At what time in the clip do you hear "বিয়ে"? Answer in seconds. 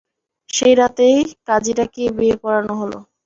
2.17-2.35